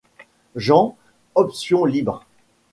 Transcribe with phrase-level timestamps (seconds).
[0.55, 0.95] Jean,
[1.35, 2.25] Option libre.